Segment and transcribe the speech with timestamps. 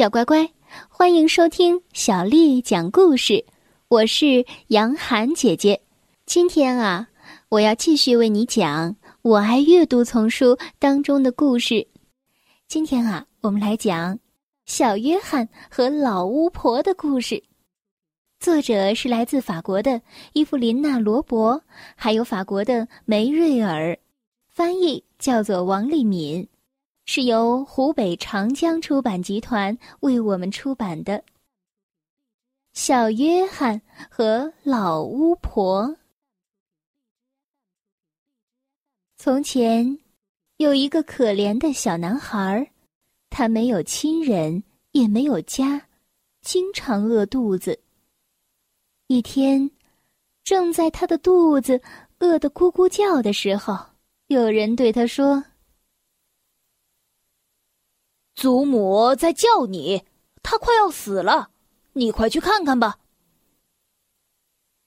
[0.00, 0.50] 小乖乖，
[0.88, 3.44] 欢迎收听小丽讲故事。
[3.88, 5.82] 我是杨涵姐姐。
[6.24, 7.10] 今天啊，
[7.50, 11.86] 我要继续为你讲《我爱阅读》丛书当中的故事。
[12.66, 14.18] 今天啊，我们来讲
[14.64, 17.44] 小约翰和老巫婆的故事。
[18.38, 20.00] 作者是来自法国的
[20.32, 21.62] 伊芙琳娜·罗伯，
[21.94, 23.98] 还有法国的梅瑞尔，
[24.48, 26.48] 翻译叫做王丽敏。
[27.12, 31.14] 是由湖北长江出版集团为我们出版的
[32.72, 35.88] 《小约翰和老巫婆》。
[39.18, 39.98] 从前，
[40.58, 42.70] 有一个可怜的小男孩，
[43.28, 45.88] 他没有亲人，也没有家，
[46.42, 47.76] 经常饿肚子。
[49.08, 49.68] 一天，
[50.44, 51.82] 正在他的肚子
[52.20, 53.76] 饿得咕咕叫的时候，
[54.28, 55.44] 有人对他说。
[58.40, 60.02] 祖母在叫你，
[60.42, 61.50] 她快要死了，
[61.92, 62.98] 你快去看看吧。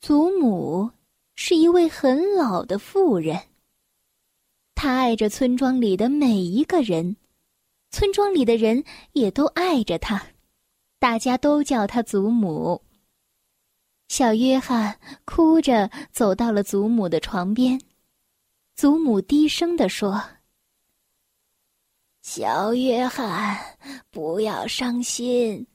[0.00, 0.90] 祖母
[1.34, 3.38] 是一位很老的妇人，
[4.74, 7.18] 她爱着村庄里的每一个人，
[7.90, 10.28] 村庄里的人也都爱着她，
[10.98, 12.82] 大家都叫她祖母。
[14.08, 17.78] 小约翰哭着走到了祖母的床边，
[18.74, 20.18] 祖母低声地说。
[22.22, 23.58] 小约翰，
[24.12, 25.66] 不要伤心，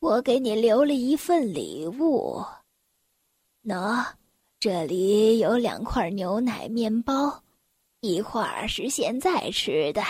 [0.00, 2.44] 我给你留了一份礼物。
[3.62, 4.04] 喏，
[4.58, 7.40] 这里有两块牛奶面包，
[8.00, 10.02] 一块是现在吃的，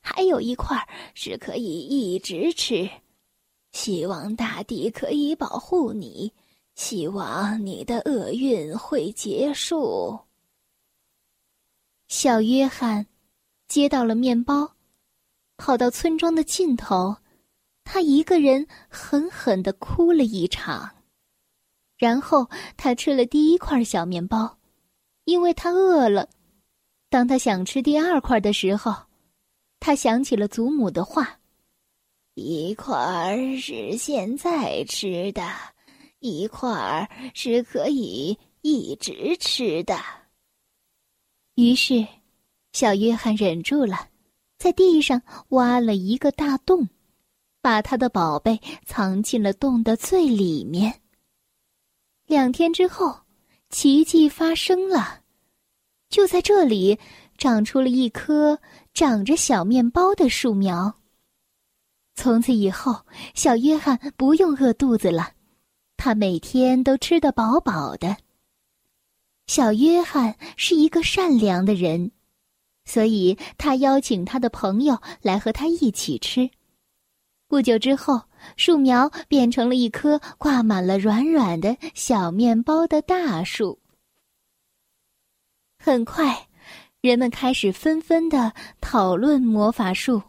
[0.00, 2.88] 还有一块是可以一直吃。
[3.72, 6.32] 希望大地可以保护你，
[6.76, 10.20] 希望你的厄运会结束。
[12.06, 13.06] 小约翰
[13.66, 14.72] 接到了面包。
[15.60, 17.14] 跑到村庄的尽头，
[17.84, 20.90] 他一个人狠狠的哭了一场。
[21.98, 24.58] 然后他吃了第一块小面包，
[25.26, 26.30] 因为他饿了。
[27.10, 28.94] 当他想吃第二块的时候，
[29.80, 31.38] 他想起了祖母的话
[32.32, 35.46] ：“一块儿是现在吃的，
[36.20, 39.98] 一块儿是可以一直吃的。”
[41.56, 42.06] 于是，
[42.72, 44.09] 小约翰忍住了。
[44.60, 46.86] 在地上挖了一个大洞，
[47.62, 51.00] 把他的宝贝藏进了洞的最里面。
[52.26, 53.20] 两天之后，
[53.70, 55.22] 奇迹发生了，
[56.10, 56.98] 就在这里
[57.38, 58.60] 长出了一棵
[58.92, 60.94] 长着小面包的树苗。
[62.14, 65.32] 从此以后，小约翰不用饿肚子了，
[65.96, 68.14] 他每天都吃得饱饱的。
[69.46, 72.12] 小约翰是一个善良的人。
[72.90, 76.50] 所以，他邀请他的朋友来和他一起吃。
[77.46, 78.20] 不久之后，
[78.56, 83.78] 树苗变成了一棵挂满了软软的小面包的大树。
[85.78, 86.48] 很快，
[87.00, 90.20] 人们开始纷纷的讨论魔法树。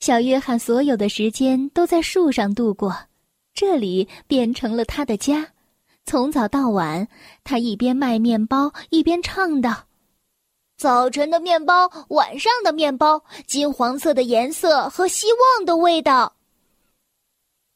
[0.00, 2.92] 小约翰所有的时间都在树上度过，
[3.54, 5.52] 这里变成了他的家。
[6.04, 7.06] 从早到晚，
[7.44, 9.86] 他一边卖面包，一边唱道。
[10.80, 16.34] 早晨的面包，晚上的面包，金黄色的颜色和希望的味道。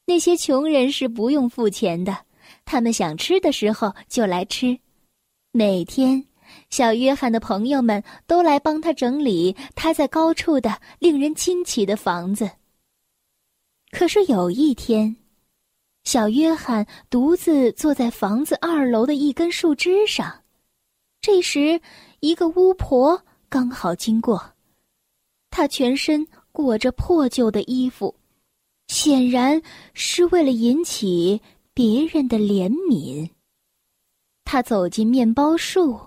[0.07, 2.17] 那些穷人是不用付钱的，
[2.65, 4.79] 他们想吃的时候就来吃。
[5.53, 6.25] 每天，
[6.71, 12.51] 小约翰的朋友们都来帮他整理他在高处的令人惊奇的房子。
[13.91, 15.15] 可是有一天，
[16.05, 20.43] 小约翰独自坐在房子二楼的一根树枝上，
[21.21, 21.79] 这时。
[22.25, 24.43] 一个巫婆刚好经过，
[25.51, 28.15] 她全身裹着破旧的衣服，
[28.89, 29.61] 显然
[29.93, 31.39] 是为了引起
[31.75, 33.29] 别人的怜悯。
[34.43, 36.01] 她走进面包树，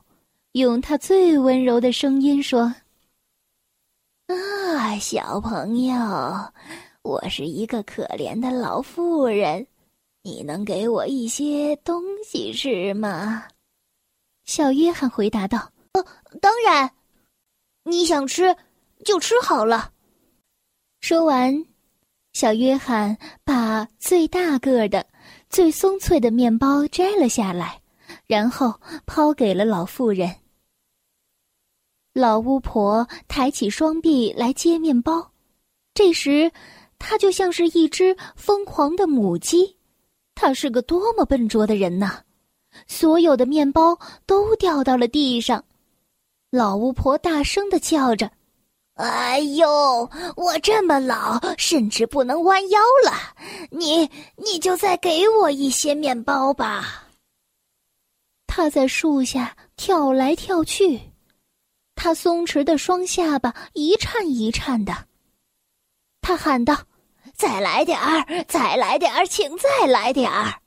[0.54, 2.74] 用她最温柔的声音说
[4.26, 5.96] ：“啊，小朋友，
[7.04, 9.68] 我是一个可怜的老妇人，
[10.24, 13.44] 你能给我一些东西吃吗？”
[14.46, 15.72] 小约翰回答道。
[16.42, 16.92] 当然，
[17.84, 18.56] 你想吃
[19.06, 19.92] 就吃好了。
[21.02, 21.66] 说完，
[22.34, 25.06] 小约翰把最大个的、
[25.50, 27.82] 最松脆的面包摘了下来，
[28.26, 28.74] 然后
[29.06, 30.36] 抛给了老妇人。
[32.14, 35.32] 老巫婆抬起双臂来接面包，
[35.94, 36.52] 这时，
[36.98, 39.78] 她就像是一只疯狂的母鸡。
[40.34, 42.22] 她是个多么笨拙的人呐！
[42.88, 45.64] 所有的面包都掉到了地上。
[46.58, 48.32] 老巫婆大声的叫着
[48.98, 53.12] ：“哎呦，我这么老，甚至不能弯腰了。
[53.70, 57.04] 你，你就再给我一些面包吧。
[58.48, 61.00] 他在树下跳来跳去，
[61.94, 65.06] 他松弛的双下巴一颤一颤的。
[66.22, 66.76] 他喊道
[67.38, 70.60] ：“再来点儿，再来点儿，请再来点儿。”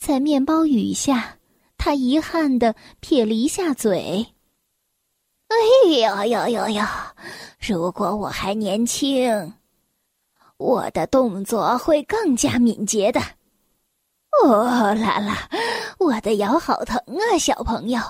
[0.00, 1.36] 在面包雨下，
[1.76, 4.26] 他遗憾的撇了一下嘴。
[5.48, 5.56] 哎
[5.98, 7.14] 呀呀呀呀！
[7.60, 9.52] 如果我还年轻，
[10.56, 13.20] 我的动作会更加敏捷的。
[14.44, 15.48] 哦啦啦，
[15.98, 18.00] 我的腰好疼啊，小朋友！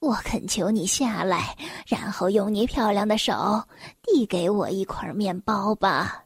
[0.00, 1.56] 我恳求你下来，
[1.86, 3.62] 然后用你漂亮的手
[4.02, 6.24] 递给我一块面包吧。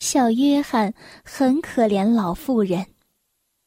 [0.00, 0.92] 小约翰
[1.24, 2.84] 很可怜老妇人，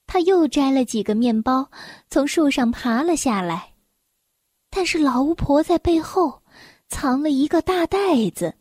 [0.06, 1.70] 他又摘了几个面包，
[2.10, 3.74] 从树上爬了下来。
[4.70, 6.42] 但是老巫婆在背后
[6.88, 8.54] 藏了一个大袋子。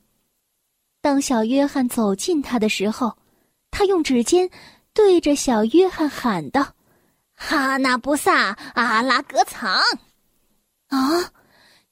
[1.00, 3.16] 当小约翰走近他的时候，
[3.70, 4.48] 他用指尖
[4.92, 6.74] 对着小约翰喊道
[7.36, 9.80] ：“哈纳布萨阿拉格藏！”
[10.88, 11.30] 啊！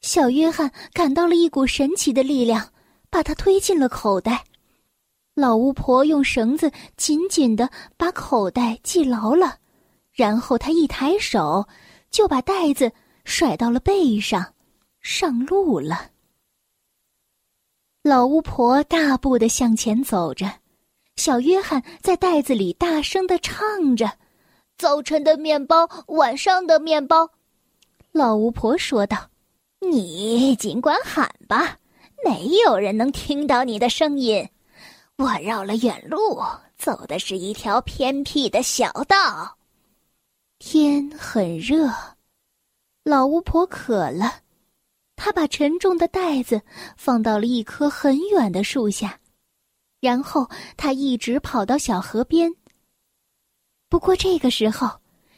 [0.01, 2.71] 小约翰感到了一股神奇的力量，
[3.11, 4.45] 把他推进了口袋。
[5.35, 9.59] 老巫婆用绳子紧紧的把口袋系牢了，
[10.12, 11.67] 然后她一抬手
[12.11, 12.91] 就把袋子。
[13.26, 14.55] 甩到了背上，
[15.00, 16.11] 上路了。
[18.02, 20.49] 老巫婆大步的向前走着，
[21.17, 24.17] 小约翰在袋子里大声的唱着
[24.78, 27.28] ：“早晨的面包，晚上的面包。”
[28.12, 29.28] 老巫婆说道
[29.82, 31.76] ：“你尽管喊吧，
[32.25, 34.49] 没有人能听到你的声音。
[35.17, 36.40] 我绕了远路，
[36.78, 39.58] 走的是一条偏僻的小道。
[40.61, 41.93] 天很热。”
[43.08, 44.41] 老巫婆渴了，
[45.14, 46.61] 她把沉重的袋子
[46.97, 49.20] 放到了一棵很远的树下，
[50.00, 52.53] 然后她一直跑到小河边。
[53.88, 54.91] 不过这个时候，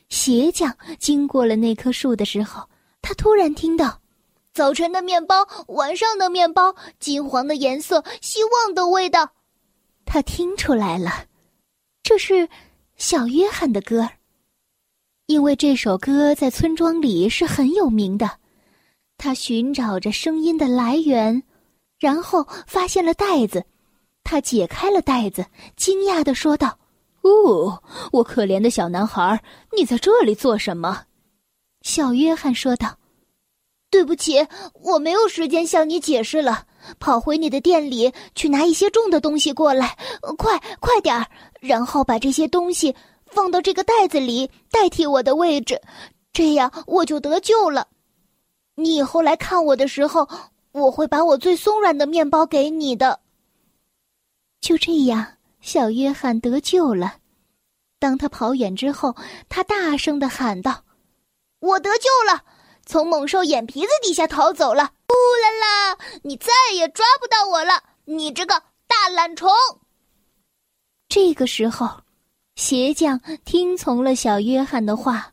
[0.09, 2.67] 鞋匠经过了那棵树的时候，
[3.03, 4.01] 他突然听到
[4.55, 9.31] ：“早晨的面包，晚上的面包，金黄的颜色，希望的味道。”
[10.07, 11.27] 他听出来了，
[12.03, 12.49] 这是
[12.97, 14.13] 小约翰的歌儿。
[15.29, 18.31] 因为这首歌在村庄里是很有名的，
[19.19, 21.43] 他寻找着声音的来源，
[22.01, 23.63] 然后发现了袋子。
[24.25, 25.45] 他解开了袋子，
[25.77, 26.79] 惊讶的说道
[27.21, 29.43] ：“哦，我可怜的小男孩，
[29.77, 31.05] 你在这里做什么？”
[31.85, 32.97] 小约翰说道
[33.93, 36.65] ：“对不起，我没有时间向你解释了。
[36.99, 39.99] 跑回你的店里去拿一些重的东西过来，
[40.39, 41.27] 快快点儿，
[41.61, 42.97] 然后把这些东西。”
[43.31, 45.81] 放到这个袋子里，代替我的位置，
[46.33, 47.89] 这样我就得救了。
[48.75, 50.29] 你以后来看我的时候，
[50.73, 53.21] 我会把我最松软的面包给你的。
[54.61, 57.17] 就这样，小约翰得救了。
[57.99, 59.17] 当他跑远之后，
[59.49, 60.85] 他大声的喊道
[61.61, 62.45] ：“我得救了，
[62.87, 64.93] 从猛兽眼皮子底下逃走了！
[65.09, 65.51] 呼啦
[65.93, 69.51] 啦，你再也抓不到我了，你这个大懒虫！”
[71.09, 71.89] 这个时候。
[72.59, 75.33] 鞋匠听从了小约翰的话，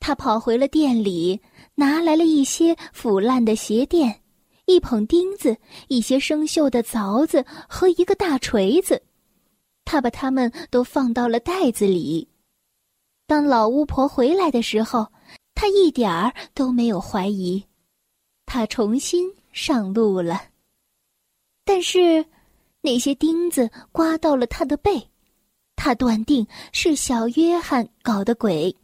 [0.00, 1.40] 他跑回了店里，
[1.76, 4.22] 拿来了一些腐烂的鞋垫、
[4.66, 5.56] 一捧钉子、
[5.86, 9.00] 一些生锈的凿子和一个大锤子。
[9.84, 12.26] 他把它们都放到了袋子里。
[13.28, 15.06] 当老巫婆回来的时候，
[15.54, 17.64] 他一点儿都没有怀疑，
[18.46, 20.42] 他重新上路了。
[21.64, 22.26] 但是，
[22.80, 25.08] 那些钉子刮到了他的背。
[25.78, 28.74] 他断定是小约翰搞的鬼，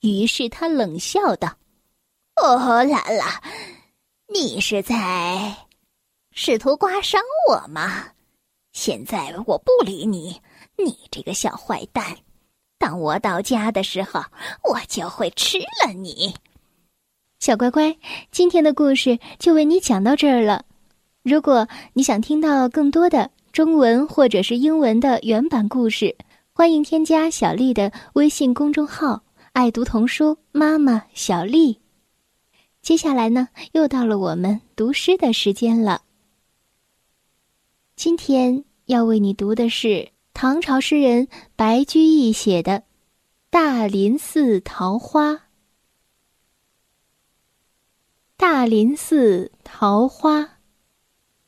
[0.00, 1.54] 于是他冷笑道
[2.42, 3.42] ：“哦，兰兰，
[4.32, 5.54] 你是在
[6.32, 8.06] 试图刮伤我吗？
[8.72, 10.40] 现在我不理你，
[10.78, 12.16] 你这个小坏蛋！
[12.78, 14.24] 当我到家的时候，
[14.64, 16.34] 我就会吃了你。”
[17.38, 17.94] 小乖乖，
[18.32, 20.64] 今天的故事就为你讲到这儿了。
[21.22, 26.16] 如果你想听到更多的中文或者是英文的原版故事，
[26.60, 29.24] 欢迎添加小丽的微信公众号
[29.54, 31.80] “爱读童书妈妈小丽”。
[32.82, 36.02] 接下来呢，又到了我们读诗的时间了。
[37.96, 42.72] 今天要为你读的是唐朝诗人白居易写的
[43.48, 45.32] 《大林寺桃花》。
[48.36, 50.58] 大林寺桃花，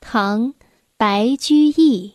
[0.01, 0.55] 唐，
[0.97, 2.15] 白居易。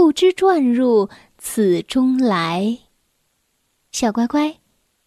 [0.00, 2.78] 不知转入此中来。
[3.92, 4.56] 小乖乖，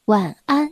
[0.05, 0.71] 晚安。